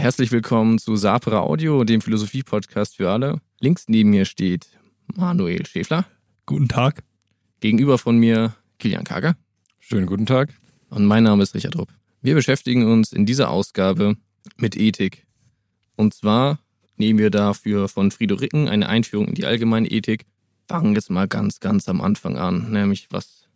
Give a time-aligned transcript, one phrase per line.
[0.00, 3.38] herzlich willkommen zu Sapra Audio, dem Philosophie-Podcast für alle.
[3.60, 4.68] Links neben mir steht
[5.14, 6.06] Manuel Schäfler.
[6.46, 7.02] Guten Tag.
[7.60, 9.36] Gegenüber von mir Kilian Kager.
[9.78, 10.54] Schönen guten Tag.
[10.88, 11.90] Und mein Name ist Richard Rupp.
[12.22, 14.16] Wir beschäftigen uns in dieser Ausgabe
[14.56, 15.26] mit Ethik.
[15.96, 16.60] Und zwar
[16.96, 20.24] nehmen wir dafür von Frido Ricken eine Einführung in die allgemeine Ethik.
[20.66, 22.70] Fangen jetzt mal ganz, ganz am Anfang an.
[22.70, 23.50] Nämlich, was,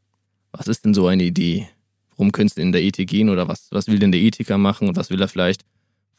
[0.52, 1.68] was ist denn so eine Idee?
[2.10, 4.58] Worum könnte es denn in der Ethik gehen oder was, was will denn der Ethiker
[4.58, 5.64] machen und was will er vielleicht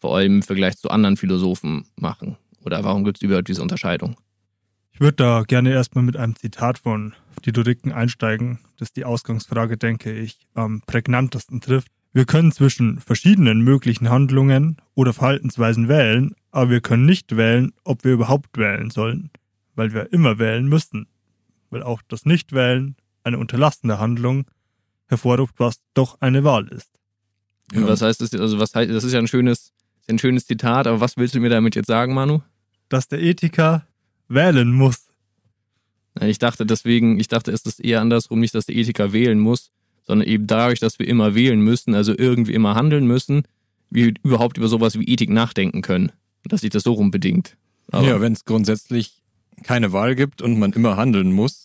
[0.05, 2.37] vor allem im Vergleich zu anderen Philosophen machen?
[2.63, 4.15] Oder warum gibt es überhaupt diese Unterscheidung?
[4.91, 10.13] Ich würde da gerne erstmal mit einem Zitat von Didoriken einsteigen, das die Ausgangsfrage, denke
[10.13, 11.87] ich, am prägnantesten trifft.
[12.13, 18.03] Wir können zwischen verschiedenen möglichen Handlungen oder Verhaltensweisen wählen, aber wir können nicht wählen, ob
[18.03, 19.31] wir überhaupt wählen sollen,
[19.73, 21.07] weil wir immer wählen müssen,
[21.71, 24.45] weil auch das Nichtwählen eine unterlassene Handlung
[25.07, 26.91] hervorruft, was doch eine Wahl ist.
[27.73, 27.87] Ja.
[27.87, 28.33] Was heißt das?
[28.33, 29.73] Also was heißt, das ist ja ein schönes,
[30.09, 32.41] ein schönes Zitat, aber was willst du mir damit jetzt sagen, Manu?
[32.89, 33.85] Dass der Ethiker
[34.27, 35.07] wählen muss.
[36.21, 39.71] Ich dachte deswegen, ich dachte, es ist eher andersrum, nicht, dass der Ethiker wählen muss,
[40.03, 43.43] sondern eben dadurch, dass wir immer wählen müssen, also irgendwie immer handeln müssen,
[43.89, 46.11] wir überhaupt über sowas wie Ethik nachdenken können.
[46.45, 47.57] Dass sich das so rum bedingt.
[47.91, 49.23] Aber ja, wenn es grundsätzlich
[49.63, 51.64] keine Wahl gibt und man immer handeln muss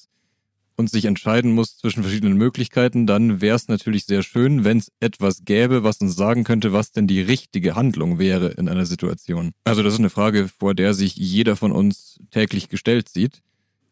[0.81, 4.91] und sich entscheiden muss zwischen verschiedenen Möglichkeiten, dann wäre es natürlich sehr schön, wenn es
[4.99, 9.53] etwas gäbe, was uns sagen könnte, was denn die richtige Handlung wäre in einer Situation.
[9.65, 13.43] Also das ist eine Frage, vor der sich jeder von uns täglich gestellt sieht,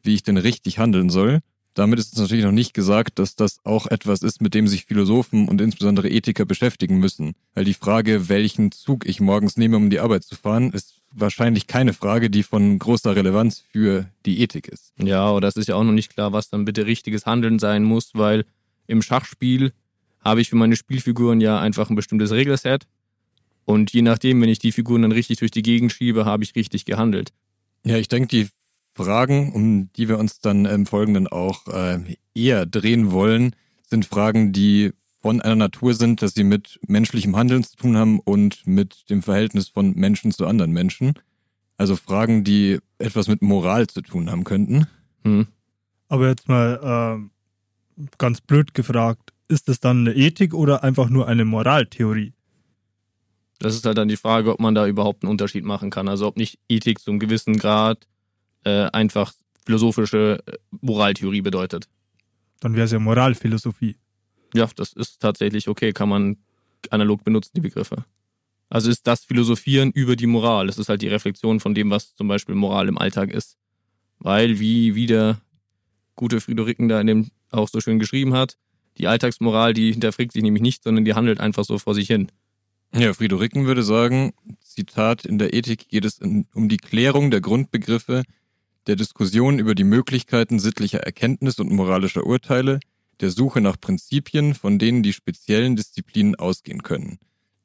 [0.02, 1.40] wie ich denn richtig handeln soll.
[1.74, 4.86] Damit ist es natürlich noch nicht gesagt, dass das auch etwas ist, mit dem sich
[4.86, 7.34] Philosophen und insbesondere Ethiker beschäftigen müssen.
[7.54, 11.66] Weil die Frage, welchen Zug ich morgens nehme, um die Arbeit zu fahren, ist wahrscheinlich
[11.66, 14.92] keine Frage, die von großer Relevanz für die Ethik ist.
[14.98, 17.84] Ja, oder es ist ja auch noch nicht klar, was dann bitte richtiges Handeln sein
[17.84, 18.44] muss, weil
[18.86, 19.72] im Schachspiel
[20.24, 22.86] habe ich für meine Spielfiguren ja einfach ein bestimmtes Regelset.
[23.64, 26.54] Und je nachdem, wenn ich die Figuren dann richtig durch die Gegend schiebe, habe ich
[26.54, 27.32] richtig gehandelt.
[27.84, 28.48] Ja, ich denke, die
[28.94, 31.98] Fragen, um die wir uns dann im Folgenden auch äh,
[32.34, 33.54] eher drehen wollen,
[33.84, 38.20] sind Fragen, die von einer Natur sind, dass sie mit menschlichem Handeln zu tun haben
[38.20, 41.14] und mit dem Verhältnis von Menschen zu anderen Menschen.
[41.76, 44.86] Also Fragen, die etwas mit Moral zu tun haben könnten.
[45.24, 45.46] Hm.
[46.08, 47.20] Aber jetzt mal
[47.98, 52.32] äh, ganz blöd gefragt, ist es dann eine Ethik oder einfach nur eine Moraltheorie?
[53.58, 56.08] Das ist halt dann die Frage, ob man da überhaupt einen Unterschied machen kann.
[56.08, 58.06] Also ob nicht Ethik zu einem gewissen Grad
[58.64, 59.32] äh, einfach
[59.64, 61.88] philosophische äh, Moraltheorie bedeutet.
[62.60, 63.96] Dann wäre es ja Moralphilosophie.
[64.54, 66.36] Ja, das ist tatsächlich okay, kann man
[66.90, 68.04] analog benutzen, die Begriffe.
[68.70, 70.66] Also ist das Philosophieren über die Moral.
[70.66, 73.56] Das ist halt die Reflexion von dem, was zum Beispiel Moral im Alltag ist.
[74.18, 75.40] Weil, wie, wie der
[76.16, 78.58] gute Friederiken da in dem auch so schön geschrieben hat,
[78.98, 82.30] die Alltagsmoral, die hinterfragt sich nämlich nicht, sondern die handelt einfach so vor sich hin.
[82.94, 88.24] Ja, Friederiken würde sagen, Zitat, in der Ethik geht es um die Klärung der Grundbegriffe
[88.86, 92.80] der Diskussion über die Möglichkeiten sittlicher Erkenntnis und moralischer Urteile,
[93.20, 97.18] der Suche nach Prinzipien, von denen die speziellen Disziplinen ausgehen können.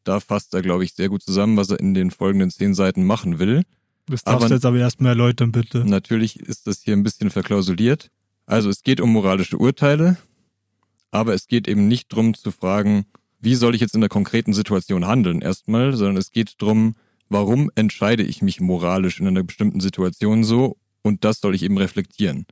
[0.03, 3.05] Da fasst er, glaube ich, sehr gut zusammen, was er in den folgenden zehn Seiten
[3.05, 3.63] machen will.
[4.07, 5.85] Das darfst du jetzt aber erstmal erläutern, bitte.
[5.85, 8.09] Natürlich ist das hier ein bisschen verklausuliert.
[8.45, 10.17] Also es geht um moralische Urteile,
[11.11, 13.05] aber es geht eben nicht darum zu fragen,
[13.39, 16.95] wie soll ich jetzt in der konkreten Situation handeln erstmal, sondern es geht darum,
[17.29, 21.77] warum entscheide ich mich moralisch in einer bestimmten Situation so und das soll ich eben
[21.77, 22.45] reflektieren.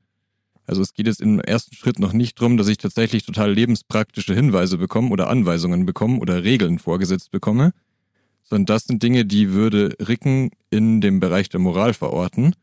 [0.68, 4.34] Also es geht jetzt im ersten Schritt noch nicht darum, dass ich tatsächlich total lebenspraktische
[4.34, 7.74] Hinweise bekomme oder Anweisungen bekomme oder Regeln vorgesetzt bekomme,
[8.44, 12.56] sondern das sind Dinge, die würde Ricken in dem Bereich der Moral verorten,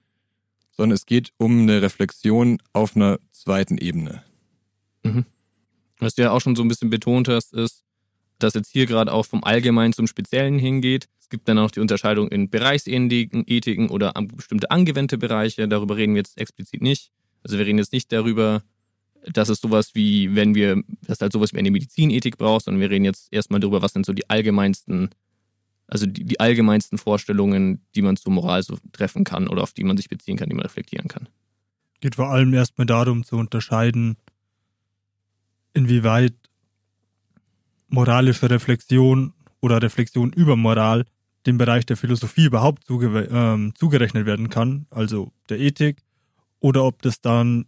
[0.70, 4.22] sondern es geht um eine Reflexion auf einer zweiten Ebene.
[5.02, 5.24] Mhm.
[5.98, 7.82] Was du ja auch schon so ein bisschen betont hast, ist,
[8.38, 11.08] dass jetzt hier gerade auch vom Allgemeinen zum Speziellen hingeht.
[11.20, 15.66] Es gibt dann auch die Unterscheidung in Bereichsethiken oder bestimmte angewandte Bereiche.
[15.66, 17.10] Darüber reden wir jetzt explizit nicht.
[17.42, 18.62] Also wir reden jetzt nicht darüber,
[19.24, 22.90] dass es sowas wie, wenn wir, dass halt sowas wie eine Medizinethik braucht, sondern wir
[22.90, 25.10] reden jetzt erstmal darüber, was sind so die allgemeinsten,
[25.86, 29.84] also die, die allgemeinsten Vorstellungen, die man zur Moral so treffen kann oder auf die
[29.84, 31.28] man sich beziehen kann, die man reflektieren kann.
[32.00, 34.16] Geht vor allem erstmal darum zu unterscheiden,
[35.74, 36.34] inwieweit
[37.88, 41.04] moralische Reflexion oder Reflexion über Moral
[41.46, 46.02] dem Bereich der Philosophie überhaupt zuge ähm, zugerechnet werden kann, also der Ethik,
[46.60, 47.66] oder ob das dann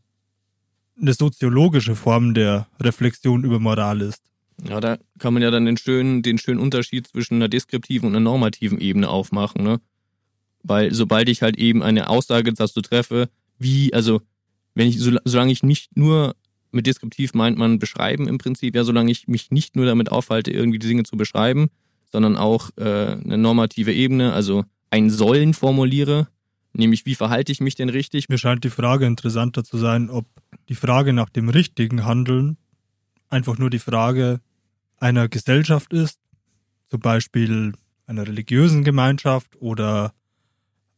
[1.00, 4.22] eine soziologische Form der Reflexion über Moral ist.
[4.68, 8.14] Ja, da kann man ja dann den schönen, den schönen Unterschied zwischen einer deskriptiven und
[8.14, 9.80] einer normativen Ebene aufmachen, ne?
[10.62, 14.20] Weil sobald ich halt eben eine Aussage dazu treffe, wie, also
[14.74, 16.36] wenn ich, solange ich nicht nur
[16.70, 20.50] mit deskriptiv meint man beschreiben im Prinzip, ja, solange ich mich nicht nur damit aufhalte,
[20.50, 21.70] irgendwie die Dinge zu beschreiben,
[22.12, 26.28] sondern auch äh, eine normative Ebene, also ein Sollen formuliere,
[26.72, 28.28] nämlich wie verhalte ich mich denn richtig?
[28.28, 30.26] Mir scheint die Frage interessanter zu sein, ob
[30.68, 32.56] die Frage nach dem richtigen Handeln
[33.28, 34.40] einfach nur die Frage
[34.98, 36.20] einer Gesellschaft ist,
[36.86, 37.72] zum Beispiel
[38.06, 40.12] einer religiösen Gemeinschaft oder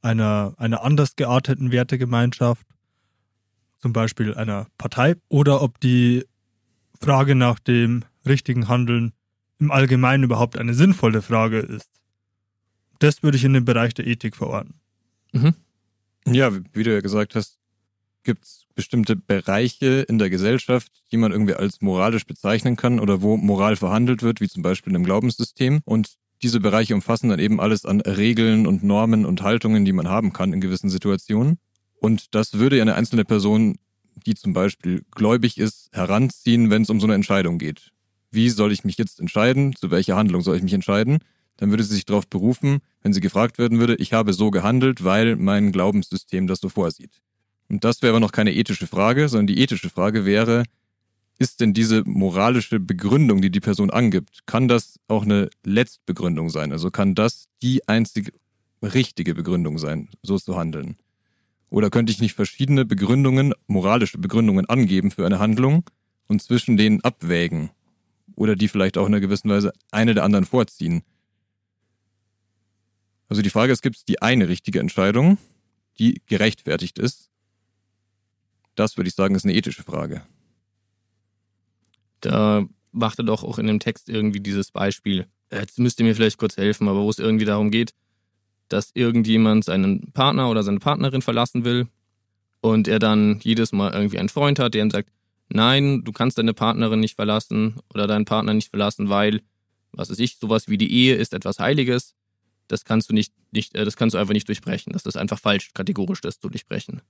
[0.00, 2.66] einer, einer anders gearteten Wertegemeinschaft,
[3.78, 6.24] zum Beispiel einer Partei, oder ob die
[7.00, 9.12] Frage nach dem richtigen Handeln
[9.58, 11.90] im Allgemeinen überhaupt eine sinnvolle Frage ist.
[12.98, 14.81] Das würde ich in den Bereich der Ethik verorten.
[15.32, 15.54] Mhm.
[16.26, 17.58] Ja, wie du ja gesagt hast,
[18.22, 23.22] gibt es bestimmte Bereiche in der Gesellschaft, die man irgendwie als moralisch bezeichnen kann oder
[23.22, 25.80] wo Moral verhandelt wird, wie zum Beispiel im Glaubenssystem.
[25.84, 30.08] Und diese Bereiche umfassen dann eben alles an Regeln und Normen und Haltungen, die man
[30.08, 31.58] haben kann in gewissen Situationen.
[32.00, 33.76] Und das würde ja eine einzelne Person,
[34.26, 37.92] die zum Beispiel gläubig ist, heranziehen, wenn es um so eine Entscheidung geht.
[38.30, 39.76] Wie soll ich mich jetzt entscheiden?
[39.76, 41.18] Zu welcher Handlung soll ich mich entscheiden?
[41.56, 45.04] Dann würde sie sich darauf berufen, wenn sie gefragt werden würde, ich habe so gehandelt,
[45.04, 47.20] weil mein Glaubenssystem das so vorsieht.
[47.68, 50.64] Und das wäre noch keine ethische Frage, sondern die ethische Frage wäre,
[51.38, 56.72] ist denn diese moralische Begründung, die die Person angibt, kann das auch eine Letztbegründung sein?
[56.72, 58.32] Also kann das die einzige
[58.82, 60.96] richtige Begründung sein, so zu handeln?
[61.70, 65.84] Oder könnte ich nicht verschiedene Begründungen, moralische Begründungen angeben für eine Handlung
[66.28, 67.70] und zwischen denen abwägen?
[68.36, 71.02] Oder die vielleicht auch in einer gewissen Weise eine der anderen vorziehen?
[73.32, 75.38] Also die Frage ist, gibt es die eine richtige Entscheidung,
[75.98, 77.30] die gerechtfertigt ist?
[78.74, 80.20] Das würde ich sagen, ist eine ethische Frage.
[82.20, 85.28] Da macht er doch auch in dem Text irgendwie dieses Beispiel.
[85.50, 87.94] Jetzt müsst ihr mir vielleicht kurz helfen, aber wo es irgendwie darum geht,
[88.68, 91.88] dass irgendjemand seinen Partner oder seine Partnerin verlassen will
[92.60, 95.08] und er dann jedes Mal irgendwie einen Freund hat, der ihm sagt,
[95.48, 99.40] nein, du kannst deine Partnerin nicht verlassen oder deinen Partner nicht verlassen, weil,
[99.92, 102.14] was weiß ich, sowas wie die Ehe ist etwas Heiliges.
[102.72, 104.94] Das kannst du nicht, nicht äh, das kannst du einfach nicht durchbrechen.
[104.94, 107.02] Das ist einfach falsch, kategorisch das zu durchbrechen.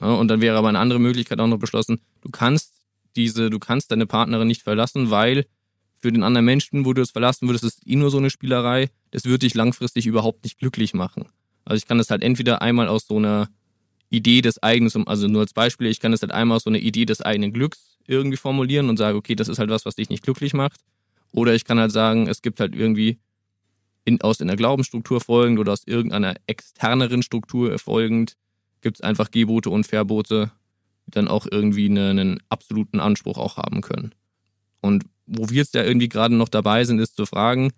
[0.00, 2.72] und dann wäre aber eine andere Möglichkeit auch noch beschlossen, du kannst
[3.14, 5.46] diese, du kannst deine Partnerin nicht verlassen, weil
[5.98, 8.90] für den anderen Menschen, wo du es verlassen würdest, ist eh nur so eine Spielerei.
[9.10, 11.26] Das würde dich langfristig überhaupt nicht glücklich machen.
[11.64, 13.48] Also ich kann das halt entweder einmal aus so einer
[14.08, 16.78] Idee des eigenen, also nur als Beispiel, ich kann das halt einmal aus so einer
[16.78, 20.08] Idee des eigenen Glücks irgendwie formulieren und sage, okay, das ist halt was, was dich
[20.08, 20.80] nicht glücklich macht.
[21.32, 23.18] Oder ich kann halt sagen, es gibt halt irgendwie
[24.08, 28.36] in, aus einer Glaubensstruktur folgend oder aus irgendeiner externeren Struktur folgend,
[28.80, 30.50] gibt es einfach Gebote und Verbote,
[31.06, 34.14] dann auch irgendwie eine, einen absoluten Anspruch auch haben können.
[34.80, 37.72] Und wo wir jetzt ja irgendwie gerade noch dabei sind, ist zu fragen,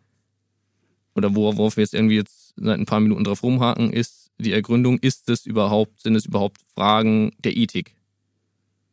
[1.14, 4.98] oder worauf wir jetzt irgendwie jetzt seit ein paar Minuten drauf rumhaken, ist die Ergründung,
[4.98, 7.94] ist es überhaupt, sind es überhaupt Fragen der Ethik?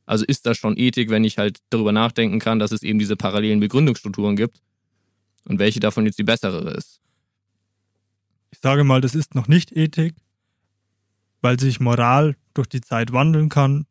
[0.05, 3.15] Also ist das schon Ethik, wenn ich halt darüber nachdenken kann, dass es eben diese
[3.15, 4.61] parallelen Begründungsstrukturen gibt
[5.45, 6.99] und welche davon jetzt die bessere ist?
[8.57, 10.15] Ich sage mal, das ist noch nicht Ethik,
[11.42, 13.86] weil sich Moral durch die Zeit wandeln kann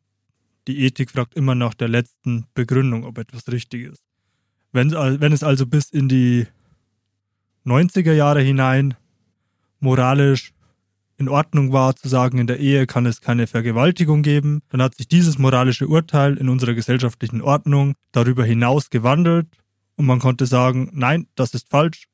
[0.67, 4.03] die Ethik fragt immer nach der letzten Begründung, ob etwas richtig ist.
[4.73, 6.45] Wenn, wenn es also bis in die
[7.65, 8.95] 90er Jahre hinein
[9.79, 10.53] moralisch
[11.17, 14.95] in Ordnung war, zu sagen, in der Ehe kann es keine Vergewaltigung geben, dann hat
[14.95, 19.47] sich dieses moralische Urteil in unserer gesellschaftlichen Ordnung darüber hinaus gewandelt
[19.95, 22.07] und man konnte sagen, nein, das ist falsch.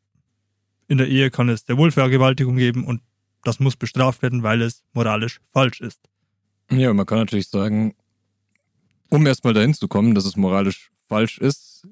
[0.87, 3.01] In der Ehe kann es sehr wohl Vergewaltigung geben und
[3.43, 5.99] das muss bestraft werden, weil es moralisch falsch ist.
[6.71, 7.95] Ja, man kann natürlich sagen,
[9.09, 11.87] um erstmal dahin zu kommen, dass es moralisch falsch ist,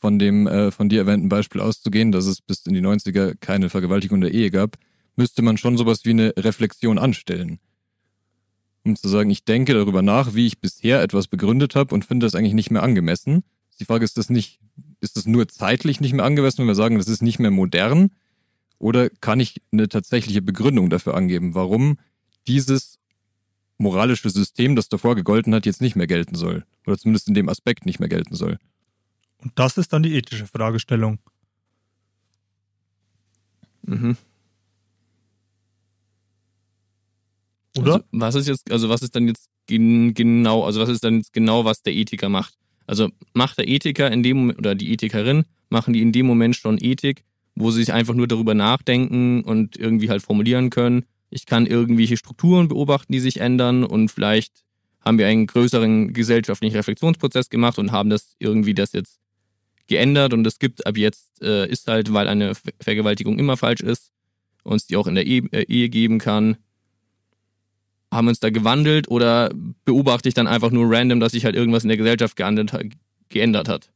[0.00, 3.70] von dem äh, von dir erwähnten Beispiel auszugehen, dass es bis in die 90er keine
[3.70, 4.76] Vergewaltigung der Ehe gab,
[5.16, 7.58] müsste man schon sowas wie eine Reflexion anstellen.
[8.84, 12.26] Um zu sagen, ich denke darüber nach, wie ich bisher etwas begründet habe und finde
[12.26, 13.42] das eigentlich nicht mehr angemessen.
[13.80, 14.60] Die Frage ist das nicht,
[15.00, 18.10] ist das nur zeitlich nicht mehr angemessen, wenn wir sagen, das ist nicht mehr modern?
[18.78, 21.98] Oder kann ich eine tatsächliche Begründung dafür angeben, warum
[22.46, 22.98] dieses
[23.78, 26.64] moralische System, das davor gegolten hat, jetzt nicht mehr gelten soll.
[26.86, 28.58] Oder zumindest in dem Aspekt nicht mehr gelten soll.
[29.38, 31.18] Und das ist dann die ethische Fragestellung.
[33.82, 34.16] Mhm.
[37.78, 37.94] Oder?
[37.94, 41.32] Also, was ist jetzt, also was ist dann jetzt genau, also was ist dann jetzt
[41.32, 42.54] genau, was der Ethiker macht?
[42.86, 46.78] Also macht der Ethiker in dem oder die Ethikerin, machen die in dem Moment schon
[46.80, 47.24] Ethik,
[47.56, 52.16] wo sie sich einfach nur darüber nachdenken und irgendwie halt formulieren können, ich kann irgendwelche
[52.16, 54.64] Strukturen beobachten, die sich ändern und vielleicht
[55.04, 59.18] haben wir einen größeren gesellschaftlichen Reflexionsprozess gemacht und haben das irgendwie das jetzt
[59.86, 64.12] geändert und es gibt ab jetzt äh, ist halt, weil eine Vergewaltigung immer falsch ist,
[64.62, 66.56] uns die auch in der Ehe, äh, Ehe geben kann,
[68.10, 69.50] haben uns da gewandelt oder
[69.84, 72.76] beobachte ich dann einfach nur random, dass sich halt irgendwas in der Gesellschaft geändert,
[73.28, 73.90] geändert hat?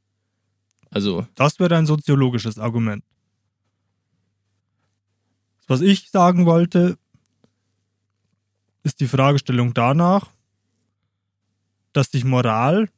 [0.91, 1.27] Also.
[1.35, 3.05] Das wäre ein soziologisches Argument.
[5.71, 6.99] Was ich sagen wollte,
[8.83, 10.33] ist die Fragestellung danach,
[11.93, 12.89] dass sich Moral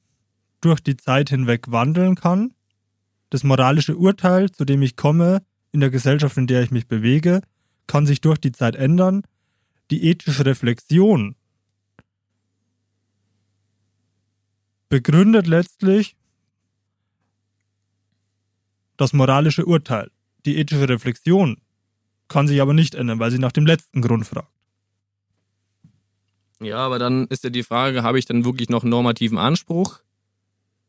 [0.62, 2.55] durch die Zeit hinweg wandeln kann.
[3.29, 7.43] Das moralische Urteil, zu dem ich komme, in der Gesellschaft, in der ich mich bewege,
[7.87, 9.21] kann sich durch die Zeit ändern.
[9.91, 11.37] Die ethische Reflexion
[14.88, 16.17] begründet letztlich
[18.97, 20.11] das moralische Urteil.
[20.47, 21.61] Die ethische Reflexion
[22.32, 24.48] kann sich aber nicht ändern, weil sie nach dem letzten Grund fragt.
[26.60, 30.00] Ja, aber dann ist ja die Frage, habe ich dann wirklich noch einen normativen Anspruch?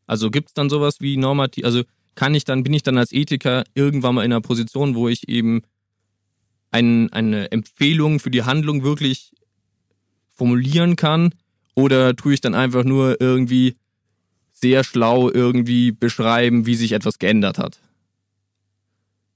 [0.07, 1.83] Also gibt es dann sowas wie normativ, also
[2.15, 5.27] kann ich dann, bin ich dann als Ethiker irgendwann mal in einer Position, wo ich
[5.27, 5.63] eben
[6.71, 9.33] ein, eine Empfehlung für die Handlung wirklich
[10.31, 11.33] formulieren kann?
[11.75, 13.75] Oder tue ich dann einfach nur irgendwie
[14.51, 17.79] sehr schlau irgendwie beschreiben, wie sich etwas geändert hat?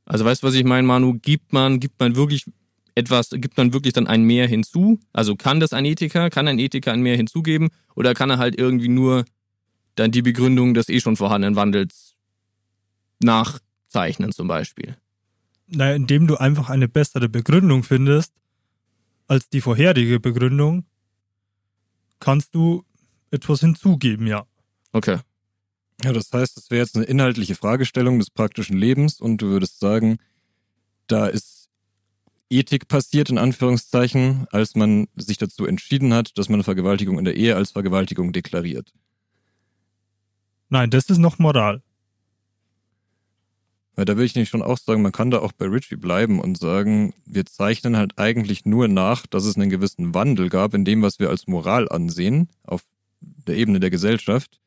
[0.07, 1.19] Also weißt du, was ich meine, Manu?
[1.21, 2.45] Gibt man, gibt man wirklich
[2.95, 4.99] etwas, gibt man wirklich dann ein Mehr hinzu?
[5.13, 7.69] Also kann das ein Ethiker, kann ein Ethiker ein Mehr hinzugeben?
[7.93, 9.25] Oder kann er halt irgendwie nur
[9.95, 12.15] dann die Begründung des eh schon vorhandenen Wandels
[13.19, 14.95] nachzeichnen zum Beispiel?
[15.67, 18.33] Naja, indem du einfach eine bessere Begründung findest
[19.27, 20.85] als die vorherige Begründung,
[22.21, 22.85] kannst du
[23.29, 24.45] etwas hinzugeben, ja.
[24.93, 25.17] Okay.
[26.03, 29.79] Ja, das heißt, es wäre jetzt eine inhaltliche Fragestellung des praktischen Lebens und du würdest
[29.79, 30.19] sagen,
[31.07, 31.69] da ist
[32.49, 37.35] Ethik passiert, in Anführungszeichen, als man sich dazu entschieden hat, dass man Vergewaltigung in der
[37.35, 38.93] Ehe als Vergewaltigung deklariert.
[40.69, 41.81] Nein, das ist noch Moral.
[43.95, 46.39] Weil da will ich nicht schon auch sagen, man kann da auch bei Richie bleiben
[46.39, 50.85] und sagen, wir zeichnen halt eigentlich nur nach, dass es einen gewissen Wandel gab in
[50.85, 52.83] dem, was wir als Moral ansehen, auf
[53.21, 54.59] der Ebene der Gesellschaft.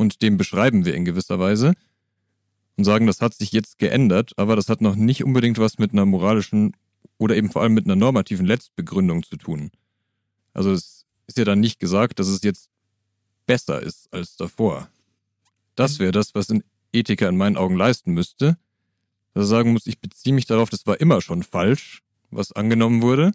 [0.00, 1.74] Und dem beschreiben wir in gewisser Weise
[2.78, 5.92] und sagen, das hat sich jetzt geändert, aber das hat noch nicht unbedingt was mit
[5.92, 6.74] einer moralischen
[7.18, 9.70] oder eben vor allem mit einer normativen Letztbegründung zu tun.
[10.54, 12.70] Also es ist ja dann nicht gesagt, dass es jetzt
[13.44, 14.88] besser ist als davor.
[15.74, 16.64] Das wäre das, was ein
[16.94, 18.56] Ethiker in meinen Augen leisten müsste.
[19.34, 23.02] Dass er sagen muss, ich beziehe mich darauf, das war immer schon falsch, was angenommen
[23.02, 23.32] wurde.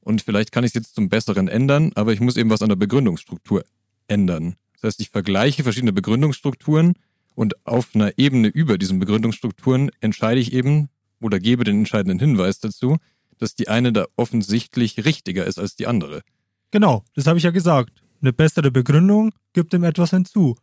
[0.00, 2.68] Und vielleicht kann ich es jetzt zum Besseren ändern, aber ich muss eben was an
[2.68, 3.64] der Begründungsstruktur
[4.08, 4.56] ändern.
[4.80, 6.94] Das heißt, ich vergleiche verschiedene Begründungsstrukturen
[7.34, 10.88] und auf einer Ebene über diesen Begründungsstrukturen entscheide ich eben,
[11.20, 12.98] oder gebe den entscheidenden Hinweis dazu,
[13.38, 16.22] dass die eine da offensichtlich richtiger ist als die andere.
[16.70, 18.02] Genau, das habe ich ja gesagt.
[18.20, 20.56] Eine bessere Begründung gibt dem etwas hinzu.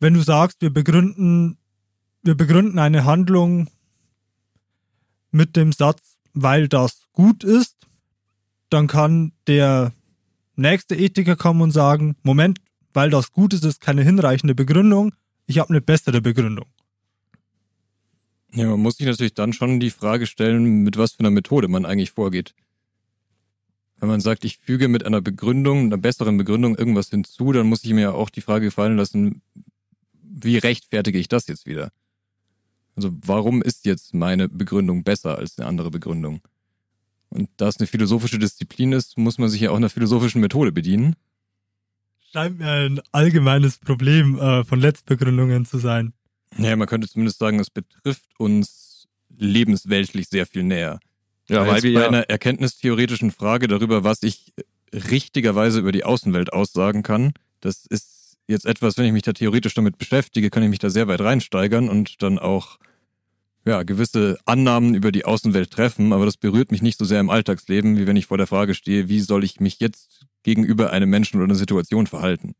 [0.00, 1.58] Wenn du sagst, wir begründen,
[2.22, 3.68] wir begründen eine Handlung
[5.30, 7.86] mit dem Satz, weil das gut ist,
[8.70, 9.92] dann kann der
[10.60, 12.60] nächste Ethiker kommen und sagen, Moment,
[12.92, 15.14] weil das gut ist, ist keine hinreichende Begründung,
[15.46, 16.66] ich habe eine bessere Begründung.
[18.52, 21.68] Ja, man muss sich natürlich dann schon die Frage stellen, mit was für einer Methode
[21.68, 22.54] man eigentlich vorgeht.
[23.98, 27.84] Wenn man sagt, ich füge mit einer Begründung, einer besseren Begründung irgendwas hinzu, dann muss
[27.84, 29.42] ich mir ja auch die Frage gefallen lassen,
[30.22, 31.90] wie rechtfertige ich das jetzt wieder?
[32.96, 36.40] Also warum ist jetzt meine Begründung besser als eine andere Begründung?
[37.30, 40.72] Und da es eine philosophische Disziplin ist, muss man sich ja auch einer philosophischen Methode
[40.72, 41.16] bedienen.
[42.32, 46.12] Scheint mir ein allgemeines Problem äh, von Letztbegründungen zu sein.
[46.58, 51.00] Ja, man könnte zumindest sagen, es betrifft uns lebensweltlich sehr viel näher.
[51.48, 54.52] Ja, weil, weil wir bei ja einer erkenntnistheoretischen Frage darüber, was ich
[54.92, 59.74] richtigerweise über die Außenwelt aussagen kann, das ist jetzt etwas, wenn ich mich da theoretisch
[59.74, 62.78] damit beschäftige, kann ich mich da sehr weit reinsteigern und dann auch
[63.64, 67.30] ja, gewisse Annahmen über die Außenwelt treffen, aber das berührt mich nicht so sehr im
[67.30, 71.10] Alltagsleben, wie wenn ich vor der Frage stehe, wie soll ich mich jetzt gegenüber einem
[71.10, 72.54] Menschen oder einer Situation verhalten.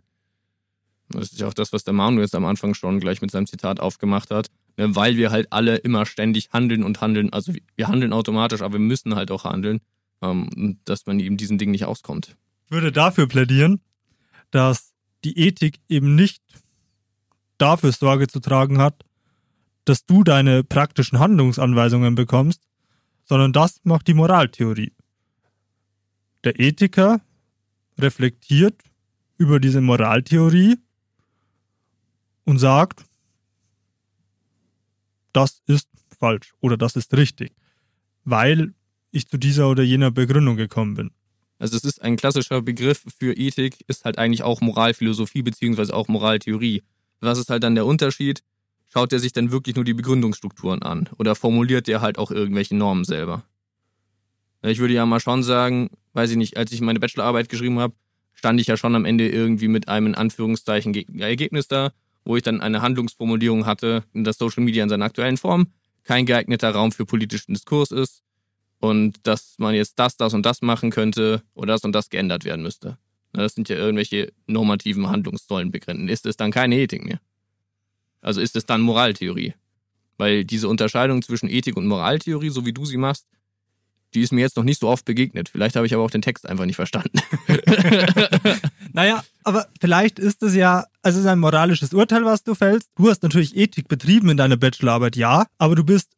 [1.09, 3.47] Das ist ja auch das, was der Manu jetzt am Anfang schon gleich mit seinem
[3.47, 4.51] Zitat aufgemacht hat.
[4.77, 7.33] Ne, weil wir halt alle immer ständig handeln und handeln.
[7.33, 9.81] Also wir handeln automatisch, aber wir müssen halt auch handeln,
[10.23, 12.37] ähm, dass man eben diesen Dingen nicht auskommt.
[12.67, 13.81] Ich würde dafür plädieren,
[14.51, 14.93] dass
[15.25, 16.43] die Ethik eben nicht
[17.59, 19.05] dafür Sorge zu tragen hat,
[19.85, 22.63] dass du deine praktischen Handlungsanweisungen bekommst,
[23.25, 24.93] sondern das macht die Moraltheorie.
[26.45, 27.21] Der Ethiker
[27.99, 28.83] reflektiert
[29.39, 30.77] über diese Moraltheorie
[32.45, 33.05] und sagt,
[35.33, 37.53] das ist falsch oder das ist richtig,
[38.25, 38.75] weil
[39.13, 41.11] ich zu dieser oder jener Begründung gekommen bin.
[41.59, 46.09] Also es ist ein klassischer Begriff für Ethik, ist halt eigentlich auch Moralphilosophie beziehungsweise auch
[46.09, 46.83] Moraltheorie.
[47.21, 48.43] Was ist halt dann der Unterschied?
[48.93, 52.77] Schaut er sich dann wirklich nur die Begründungsstrukturen an oder formuliert er halt auch irgendwelche
[52.77, 53.45] Normen selber?
[54.63, 57.95] Ich würde ja mal schon sagen, weiß ich nicht, als ich meine Bachelorarbeit geschrieben habe,
[58.35, 61.93] stand ich ja schon am Ende irgendwie mit einem in Anführungszeichen Ergebnis da
[62.25, 65.69] wo ich dann eine Handlungsformulierung hatte der Social Media in seiner aktuellen Form,
[66.05, 68.23] kein geeigneter Raum für politischen Diskurs ist
[68.79, 72.45] und dass man jetzt das, das und das machen könnte oder das und das geändert
[72.45, 72.99] werden müsste.
[73.33, 76.09] Das sind ja irgendwelche normativen Handlungssäulen begrenzen.
[76.09, 77.21] Ist es dann keine Ethik mehr?
[78.21, 79.55] Also ist es dann Moraltheorie?
[80.19, 83.27] Weil diese Unterscheidung zwischen Ethik und Moraltheorie, so wie du sie machst,
[84.15, 85.49] die ist mir jetzt noch nicht so oft begegnet.
[85.49, 87.21] Vielleicht habe ich aber auch den Text einfach nicht verstanden.
[88.93, 92.91] naja, aber vielleicht ist es ja, also es ist ein moralisches Urteil, was du fällst.
[92.97, 96.11] Du hast natürlich Ethik betrieben in deiner Bachelorarbeit, ja, aber du bist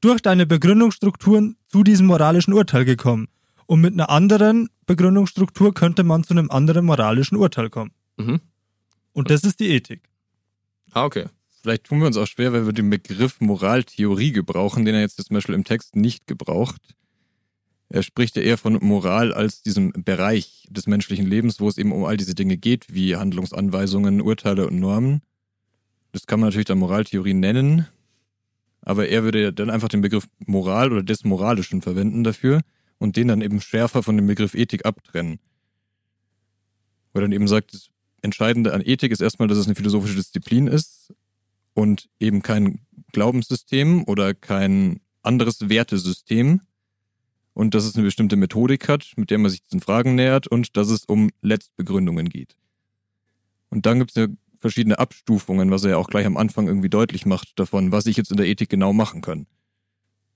[0.00, 3.28] durch deine Begründungsstrukturen zu diesem moralischen Urteil gekommen.
[3.66, 7.92] Und mit einer anderen Begründungsstruktur könnte man zu einem anderen moralischen Urteil kommen.
[8.16, 8.40] Mhm.
[9.12, 10.02] Und das ist die Ethik.
[10.92, 11.26] Ah, okay.
[11.62, 15.22] Vielleicht tun wir uns auch schwer, weil wir den Begriff Moraltheorie gebrauchen, den er jetzt
[15.22, 16.94] zum Beispiel im Text nicht gebraucht.
[17.90, 21.92] Er spricht ja eher von Moral als diesem Bereich des menschlichen Lebens, wo es eben
[21.92, 25.22] um all diese Dinge geht, wie Handlungsanweisungen, Urteile und Normen.
[26.12, 27.86] Das kann man natürlich dann Moraltheorie nennen,
[28.80, 32.62] aber er würde dann einfach den Begriff Moral oder des Moralischen verwenden dafür
[32.98, 35.40] und den dann eben schärfer von dem Begriff Ethik abtrennen.
[37.12, 37.90] Wo er dann eben sagt, das
[38.22, 41.12] Entscheidende an Ethik ist erstmal, dass es eine philosophische Disziplin ist
[41.74, 46.60] und eben kein Glaubenssystem oder kein anderes Wertesystem,
[47.52, 50.76] und dass es eine bestimmte Methodik hat, mit der man sich diesen Fragen nähert und
[50.76, 52.56] dass es um Letztbegründungen geht.
[53.70, 54.26] Und dann gibt es ja
[54.60, 58.16] verschiedene Abstufungen, was er ja auch gleich am Anfang irgendwie deutlich macht davon, was ich
[58.16, 59.46] jetzt in der Ethik genau machen kann.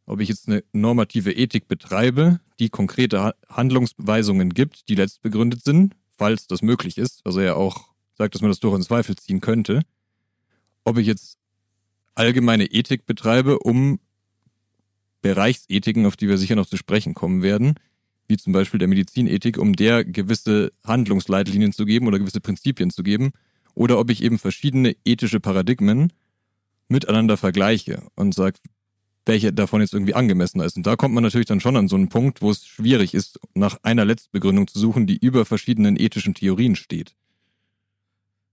[0.06, 6.46] Ob ich jetzt eine normative Ethik betreibe, die konkrete Handlungsweisungen gibt, die letztbegründet sind, falls
[6.46, 9.40] das möglich ist, was er ja auch sagt, dass man das durch in Zweifel ziehen
[9.40, 9.80] könnte.
[10.84, 11.38] Ob ich jetzt
[12.14, 13.98] allgemeine Ethik betreibe, um
[15.22, 17.74] Bereichsethiken, auf die wir sicher noch zu sprechen kommen werden,
[18.28, 23.02] wie zum Beispiel der Medizinethik, um der gewisse Handlungsleitlinien zu geben oder gewisse Prinzipien zu
[23.02, 23.32] geben,
[23.74, 26.12] oder ob ich eben verschiedene ethische Paradigmen
[26.88, 28.58] miteinander vergleiche und sage,
[29.26, 30.76] welche davon jetzt irgendwie angemessener ist.
[30.76, 33.40] Und da kommt man natürlich dann schon an so einen Punkt, wo es schwierig ist,
[33.54, 37.14] nach einer Letztbegründung zu suchen, die über verschiedenen ethischen Theorien steht.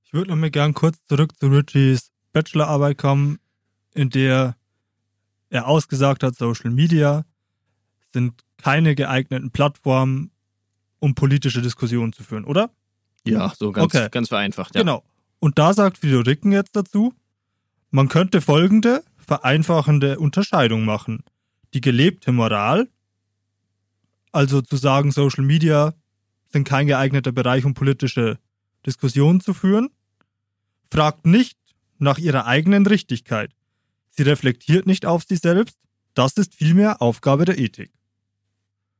[0.06, 3.39] Ich würde noch mal gern kurz zurück zu Richies Bachelorarbeit kommen,
[3.94, 4.56] in der
[5.50, 7.26] er ausgesagt hat, Social Media
[8.13, 10.32] sind keine geeigneten Plattformen,
[11.00, 12.72] um politische Diskussionen zu führen, oder?
[13.26, 14.08] Ja, so ganz, okay.
[14.12, 14.76] ganz vereinfacht.
[14.76, 14.82] Ja.
[14.82, 15.04] Genau.
[15.39, 17.13] Und da sagt Friedrichen jetzt dazu,
[17.89, 21.24] man könnte folgende vereinfachende Unterscheidung machen.
[21.74, 22.89] Die gelebte Moral,
[24.32, 25.94] also zu sagen, Social Media
[26.50, 28.39] sind kein geeigneter Bereich, um politische
[28.86, 29.89] Diskussionen zu führen,
[30.91, 31.58] fragt nicht
[32.01, 33.51] nach ihrer eigenen Richtigkeit.
[34.09, 35.77] Sie reflektiert nicht auf sich selbst.
[36.13, 37.91] Das ist vielmehr Aufgabe der Ethik.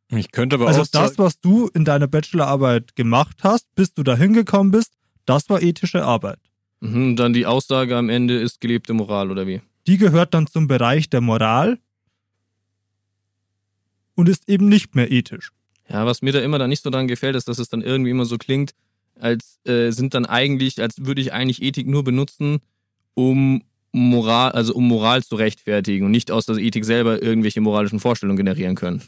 [0.10, 4.16] Ich könnte aber also das, was du in deiner Bachelorarbeit gemacht hast, bis du da
[4.16, 4.94] hingekommen bist,
[5.26, 6.40] das war ethische Arbeit.
[6.82, 9.62] Mhm, dann die Aussage am Ende ist gelebte Moral oder wie?
[9.88, 11.80] Die gehört dann zum Bereich der Moral
[14.16, 15.52] und ist eben nicht mehr ethisch.
[15.90, 18.12] Ja, was mir da immer dann nicht so dran gefällt, ist, dass es dann irgendwie
[18.12, 18.74] immer so klingt,
[19.20, 22.60] als äh, sind dann eigentlich, als würde ich eigentlich Ethik nur benutzen,
[23.14, 28.00] um Moral, also um Moral zu rechtfertigen und nicht aus der Ethik selber irgendwelche moralischen
[28.00, 29.02] Vorstellungen generieren können.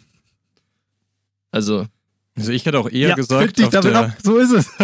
[1.52, 1.86] Also.
[2.36, 4.18] Also ich hätte auch eher ja, gesagt, dich damit der, ab.
[4.22, 4.68] so ist es.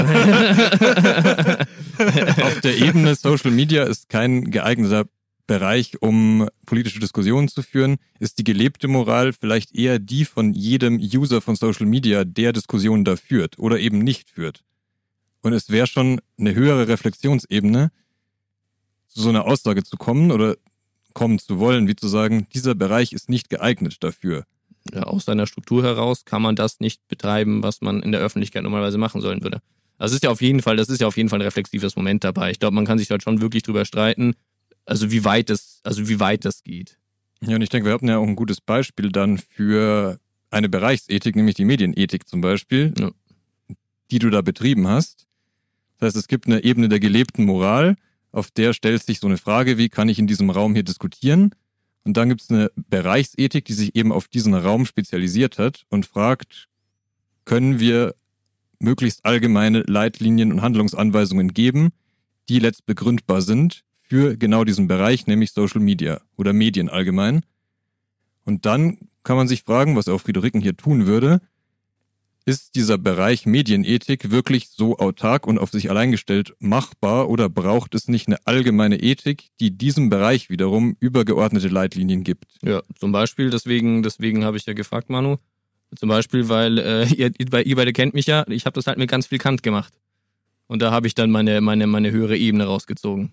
[2.44, 5.06] auf der Ebene Social Media ist kein geeigneter
[5.48, 7.98] Bereich, um politische Diskussionen zu führen.
[8.20, 13.04] Ist die gelebte Moral vielleicht eher die von jedem User von Social Media, der Diskussionen
[13.04, 14.64] da führt oder eben nicht führt.
[15.42, 17.90] Und es wäre schon eine höhere Reflexionsebene,
[19.20, 20.56] zu so einer Aussage zu kommen oder
[21.14, 24.46] kommen zu wollen, wie zu sagen, dieser Bereich ist nicht geeignet dafür.
[24.94, 28.64] Ja, aus seiner Struktur heraus kann man das nicht betreiben, was man in der Öffentlichkeit
[28.64, 29.60] normalerweise machen sollen würde.
[29.98, 32.24] Das ist ja auf jeden Fall, das ist ja auf jeden Fall ein reflexives Moment
[32.24, 32.52] dabei.
[32.52, 34.36] Ich glaube, man kann sich dort schon wirklich drüber streiten,
[34.86, 36.98] also wie weit das, also wie weit das geht.
[37.42, 40.18] Ja, und ich denke, wir hatten ja auch ein gutes Beispiel dann für
[40.50, 43.12] eine Bereichsethik, nämlich die Medienethik zum Beispiel, ja.
[44.12, 45.28] die du da betrieben hast.
[45.98, 47.98] Das heißt, es gibt eine Ebene der gelebten Moral,
[48.32, 51.56] auf der stellt sich so eine Frage, wie kann ich in diesem Raum hier diskutieren?
[52.04, 56.06] Und dann gibt es eine Bereichsethik, die sich eben auf diesen Raum spezialisiert hat und
[56.06, 56.70] fragt,
[57.46, 58.16] können wir
[58.80, 61.90] möglichst allgemeine Leitlinien und Handlungsanweisungen geben,
[62.48, 67.42] die letzt begründbar sind für genau diesen Bereich, nämlich Social Media oder Medien allgemein.
[68.46, 71.42] Und dann kann man sich fragen, was auch Friederiken hier tun würde,
[72.50, 77.94] ist dieser Bereich Medienethik wirklich so autark und auf sich allein gestellt machbar oder braucht
[77.94, 82.46] es nicht eine allgemeine Ethik, die diesem Bereich wiederum übergeordnete Leitlinien gibt?
[82.64, 85.38] Ja, zum Beispiel, deswegen, deswegen habe ich ja gefragt, Manu.
[85.96, 89.10] Zum Beispiel, weil äh, ihr, ihr beide kennt mich ja, ich habe das halt mit
[89.10, 89.94] ganz viel Kant gemacht.
[90.68, 93.32] Und da habe ich dann meine, meine, meine höhere Ebene rausgezogen.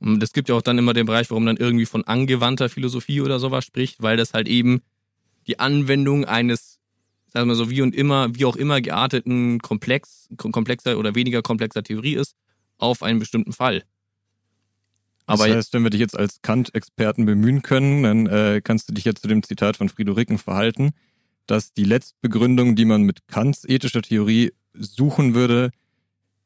[0.00, 2.68] Und es gibt ja auch dann immer den Bereich, warum man dann irgendwie von angewandter
[2.68, 4.82] Philosophie oder sowas spricht, weil das halt eben
[5.46, 6.79] die Anwendung eines,
[7.32, 11.82] sagen wir so, wie und immer, wie auch immer gearteten Komplex, komplexer oder weniger komplexer
[11.82, 12.34] Theorie ist,
[12.78, 13.84] auf einen bestimmten Fall.
[15.26, 18.92] Aber das heißt, wenn wir dich jetzt als Kant-Experten bemühen können, dann äh, kannst du
[18.92, 20.90] dich jetzt zu dem Zitat von Frido Ricken verhalten,
[21.46, 25.70] dass die Letztbegründung, die man mit Kants ethischer Theorie suchen würde,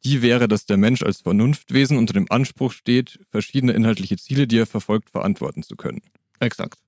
[0.04, 4.58] die wäre, dass der Mensch als Vernunftwesen unter dem Anspruch steht, verschiedene inhaltliche Ziele, die
[4.58, 6.02] er verfolgt, verantworten zu können.
[6.40, 6.78] Exakt.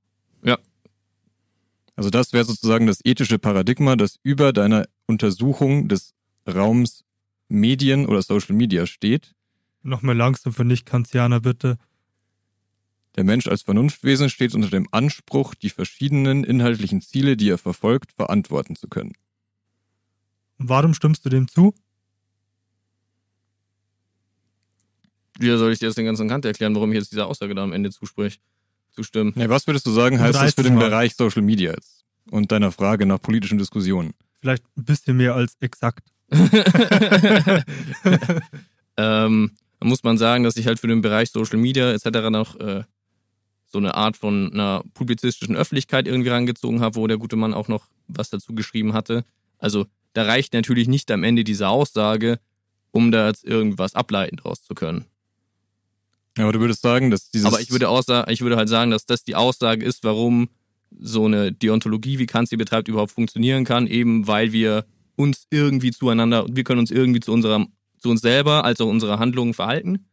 [1.96, 6.14] Also das wäre sozusagen das ethische Paradigma, das über deiner Untersuchung des
[6.46, 7.04] Raums
[7.48, 9.35] Medien oder Social Media steht.
[9.82, 11.78] Nochmal langsam für Nicht-Kantianer bitte.
[13.16, 18.12] Der Mensch als Vernunftwesen steht unter dem Anspruch, die verschiedenen inhaltlichen Ziele, die er verfolgt,
[18.12, 19.14] verantworten zu können.
[20.59, 21.74] Und warum stimmst du dem zu?
[25.38, 27.62] Wie soll ich dir jetzt den ganzen Kant erklären, warum ich jetzt dieser Aussage da
[27.62, 28.40] am Ende zusprich,
[28.96, 29.32] zustimmen?
[29.37, 32.04] Nee, was würdest du sagen, heißt das für den Bereich Social Media jetzt?
[32.30, 34.14] Und deiner Frage nach politischen Diskussionen?
[34.40, 36.09] Vielleicht ein bisschen mehr als exakt.
[38.96, 42.30] ähm, muss man sagen, dass ich halt für den Bereich Social Media etc.
[42.30, 42.82] noch äh,
[43.66, 47.68] so eine Art von einer publizistischen Öffentlichkeit irgendwie rangezogen habe, wo der gute Mann auch
[47.68, 49.24] noch was dazu geschrieben hatte.
[49.59, 52.38] Also da reicht natürlich nicht am Ende diese Aussage,
[52.90, 55.04] um da jetzt irgendwas ableiten draus zu können.
[56.37, 57.46] Ja, aber du würdest sagen, dass dieses.
[57.46, 60.49] Aber ich würde, außer, ich würde halt sagen, dass das die Aussage ist, warum
[60.99, 64.85] so eine Deontologie, wie Kant sie betreibt, überhaupt funktionieren kann, eben weil wir
[65.16, 69.18] uns irgendwie zueinander, wir können uns irgendwie zu unserem, zu uns selber als auch unserer
[69.18, 70.07] Handlungen verhalten.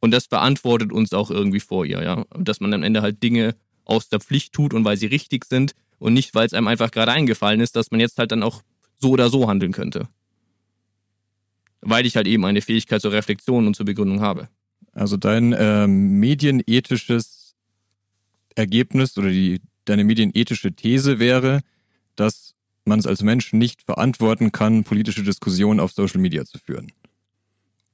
[0.00, 2.24] Und das beantwortet uns auch irgendwie vor ihr, ja.
[2.36, 5.72] Dass man am Ende halt Dinge aus der Pflicht tut und weil sie richtig sind
[5.98, 8.62] und nicht, weil es einem einfach gerade eingefallen ist, dass man jetzt halt dann auch
[8.98, 10.08] so oder so handeln könnte.
[11.80, 14.48] Weil ich halt eben eine Fähigkeit zur Reflexion und zur Begründung habe.
[14.98, 17.54] Also dein ähm, medienethisches
[18.56, 21.60] Ergebnis oder die, deine medienethische These wäre,
[22.16, 26.90] dass man es als Mensch nicht verantworten kann, politische Diskussionen auf Social Media zu führen.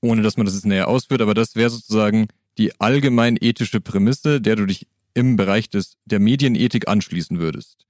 [0.00, 4.40] Ohne dass man das jetzt näher ausführt, aber das wäre sozusagen die allgemein ethische Prämisse,
[4.40, 7.84] der du dich im Bereich des, der Medienethik anschließen würdest.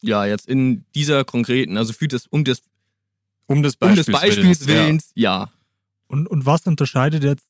[0.00, 2.60] Ja, jetzt in dieser konkreten, also für das, um des,
[3.46, 5.42] um des Beispiels, um des Beispiels Willens, ja.
[5.42, 5.52] ja.
[6.08, 7.47] Und, und was unterscheidet jetzt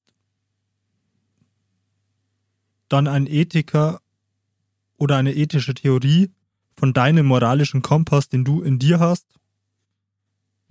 [2.89, 4.01] dann ein Ethiker
[4.97, 6.31] oder eine ethische Theorie
[6.77, 9.27] von deinem moralischen Kompass, den du in dir hast?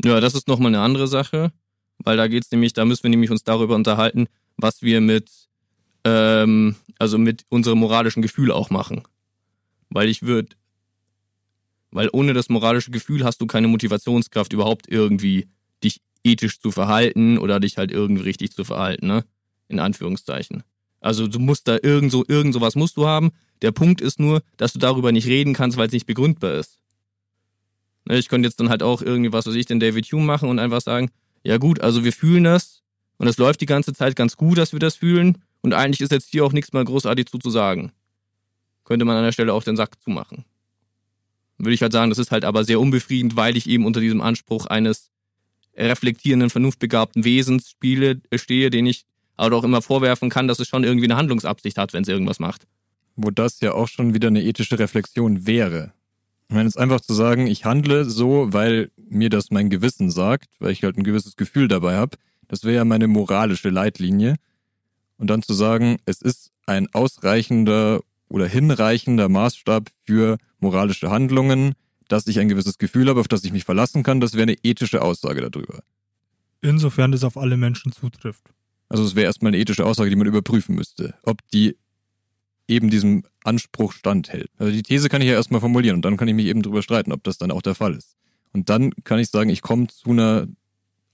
[0.03, 1.51] Ja, das ist nochmal eine andere Sache,
[1.99, 4.27] weil da geht's nämlich, da müssen wir nämlich uns darüber unterhalten,
[4.57, 5.31] was wir mit,
[6.03, 9.03] ähm, also mit unserem moralischen Gefühl auch machen.
[9.89, 10.55] Weil ich würde,
[11.91, 15.47] weil ohne das moralische Gefühl hast du keine Motivationskraft überhaupt irgendwie
[15.83, 19.25] dich ethisch zu verhalten oder dich halt irgendwie richtig zu verhalten, ne?
[19.67, 20.63] In Anführungszeichen.
[20.99, 23.31] Also du musst da irgend so, irgend sowas musst du haben.
[23.61, 26.79] Der Punkt ist nur, dass du darüber nicht reden kannst, weil es nicht begründbar ist.
[28.05, 30.49] Ne, ich könnte jetzt dann halt auch irgendwie, was weiß ich, den David Hume machen
[30.49, 31.09] und einfach sagen,
[31.43, 32.83] ja gut, also wir fühlen das
[33.17, 36.11] und es läuft die ganze Zeit ganz gut, dass wir das fühlen und eigentlich ist
[36.11, 37.91] jetzt hier auch nichts mehr großartig zu, zu sagen.
[38.85, 40.45] Könnte man an der Stelle auch den Sack zumachen.
[41.57, 44.21] Würde ich halt sagen, das ist halt aber sehr unbefriedigend, weil ich eben unter diesem
[44.21, 45.09] Anspruch eines
[45.75, 49.05] reflektierenden, vernunftbegabten Wesens spiele, stehe, den ich
[49.37, 52.39] aber auch immer vorwerfen kann, dass es schon irgendwie eine Handlungsabsicht hat, wenn es irgendwas
[52.39, 52.67] macht.
[53.15, 55.93] Wo das ja auch schon wieder eine ethische Reflexion wäre.
[56.49, 60.49] Ich meine, es einfach zu sagen, ich handle so, weil mir das mein Gewissen sagt,
[60.59, 64.35] weil ich halt ein gewisses Gefühl dabei habe, das wäre ja meine moralische Leitlinie.
[65.17, 71.73] Und dann zu sagen, es ist ein ausreichender oder hinreichender Maßstab für moralische Handlungen,
[72.07, 74.57] dass ich ein gewisses Gefühl habe, auf das ich mich verlassen kann, das wäre eine
[74.63, 75.79] ethische Aussage darüber.
[76.61, 78.53] Insofern das auf alle Menschen zutrifft.
[78.89, 81.77] Also es wäre erstmal eine ethische Aussage, die man überprüfen müsste, ob die
[82.67, 84.49] eben diesem Anspruch standhält.
[84.57, 86.81] Also die These kann ich ja erstmal formulieren und dann kann ich mich eben darüber
[86.81, 88.15] streiten, ob das dann auch der Fall ist.
[88.53, 90.47] Und dann kann ich sagen, ich komme zu einer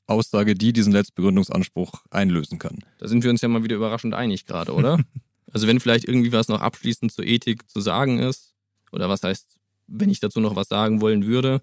[0.05, 2.79] Aussage, die diesen Letztbegründungsanspruch einlösen kann.
[2.97, 4.99] Da sind wir uns ja mal wieder überraschend einig gerade, oder?
[5.51, 8.53] also wenn vielleicht irgendwie was noch abschließend zur Ethik zu sagen ist,
[8.91, 9.57] oder was heißt,
[9.87, 11.61] wenn ich dazu noch was sagen wollen würde,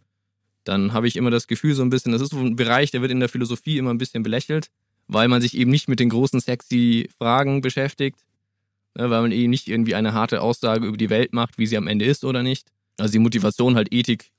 [0.65, 3.01] dann habe ich immer das Gefühl so ein bisschen, das ist so ein Bereich, der
[3.01, 4.71] wird in der Philosophie immer ein bisschen belächelt
[5.13, 8.25] weil man sich eben nicht mit den großen sexy Fragen beschäftigt,
[8.97, 11.77] ne, weil man eben nicht irgendwie eine harte Aussage über die Welt macht, wie sie
[11.77, 12.69] am Ende ist oder nicht.
[12.97, 14.31] Also die Motivation halt Ethik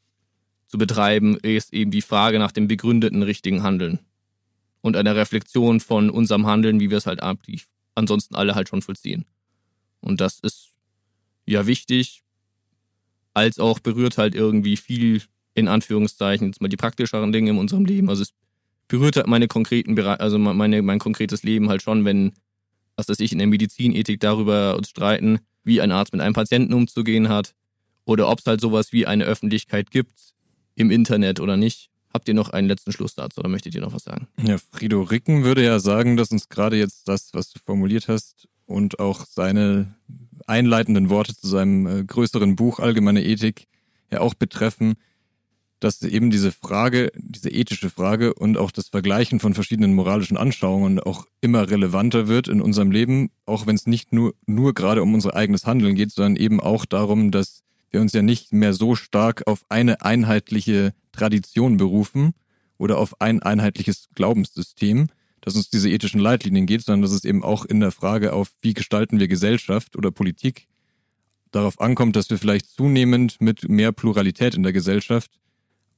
[0.68, 4.00] zu betreiben, ist eben die Frage nach dem begründeten richtigen Handeln
[4.80, 7.22] und einer Reflexion von unserem Handeln, wie wir es halt
[7.96, 9.26] ansonsten alle halt schon vollziehen.
[10.00, 10.70] Und das ist
[11.46, 12.24] ja wichtig,
[13.34, 15.22] als auch berührt halt irgendwie viel
[15.54, 18.10] in Anführungszeichen jetzt mal die praktischeren Dinge in unserem Leben.
[18.10, 18.34] Also es
[18.92, 22.34] berührt halt meine konkreten also meine, mein konkretes Leben halt schon, wenn,
[22.98, 26.74] was weiß ich, in der Medizinethik darüber uns streiten, wie ein Arzt mit einem Patienten
[26.74, 27.56] umzugehen hat
[28.04, 30.34] oder ob es halt sowas wie eine Öffentlichkeit gibt
[30.76, 31.90] im Internet oder nicht.
[32.14, 34.28] Habt ihr noch einen letzten Schlusssatz oder möchtet ihr noch was sagen?
[34.44, 38.50] Ja, Frido Ricken würde ja sagen, dass uns gerade jetzt das, was du formuliert hast
[38.66, 39.96] und auch seine
[40.48, 43.68] einleitenden Worte zu seinem äh, größeren Buch Allgemeine Ethik
[44.12, 44.96] ja auch betreffen,
[45.82, 51.00] dass eben diese Frage, diese ethische Frage und auch das Vergleichen von verschiedenen moralischen Anschauungen
[51.00, 55.14] auch immer relevanter wird in unserem Leben, auch wenn es nicht nur, nur gerade um
[55.16, 58.96] unser eigenes Handeln geht, sondern eben auch darum, dass wir uns ja nicht mehr so
[58.96, 62.36] stark auf eine einheitliche Tradition berufen
[62.78, 65.08] oder auf ein einheitliches Glaubenssystem,
[65.42, 68.52] dass uns diese ethischen Leitlinien geht, sondern dass es eben auch in der Frage auf,
[68.62, 70.68] wie gestalten wir Gesellschaft oder Politik,
[71.50, 75.41] darauf ankommt, dass wir vielleicht zunehmend mit mehr Pluralität in der Gesellschaft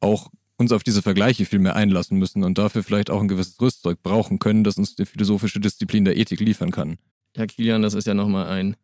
[0.04, 3.60] auch uns auf diese Vergleiche viel mehr einlassen müssen und dafür vielleicht auch ein gewisses
[3.60, 6.98] Rüstzeug brauchen können, das uns die philosophische Disziplin der Ethik liefern kann.
[7.36, 8.76] Ja, Kilian, das ist ja nochmal ein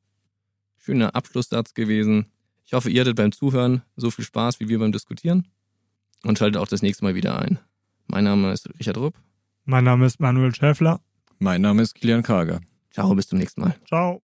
[0.77, 2.25] schöner Abschlusssatz gewesen.
[2.65, 5.47] Ich hoffe, ihr hattet beim Zuhören so viel Spaß wie wir beim Diskutieren
[6.23, 7.59] und schaltet auch das nächste Mal wieder ein.
[8.07, 9.15] Mein Name ist Richard Rupp.
[9.65, 10.99] Mein Name ist Manuel Schäfler.
[11.37, 12.61] Mein Name ist Kilian Karger.
[12.91, 13.75] Ciao, bis zum nächsten Mal.
[13.87, 14.21] Ciao.